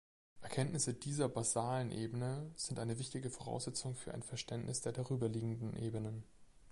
[0.41, 6.23] Erkenntnisse dieser basalen Ebene sind eine wichtige Voraussetzung für ein Verständnis der darüberliegenden Ebenen.